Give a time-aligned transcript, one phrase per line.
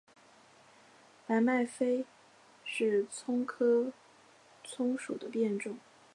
[1.27, 2.03] 白脉韭
[2.65, 3.93] 是葱科
[4.63, 5.77] 葱属的变种。